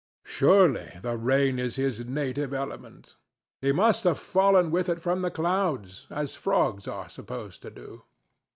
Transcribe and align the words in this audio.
Surely 0.25 0.93
the 1.03 1.15
rain 1.15 1.59
is 1.59 1.75
his 1.75 2.03
native 2.05 2.55
element; 2.55 3.17
he 3.61 3.71
must 3.71 4.03
have 4.03 4.17
fallen 4.17 4.71
with 4.71 4.89
it 4.89 4.97
from 4.97 5.21
the 5.21 5.29
clouds, 5.29 6.07
as 6.09 6.33
frogs 6.33 6.87
are 6.87 7.07
supposed 7.07 7.61
to 7.61 7.69
do. 7.69 8.01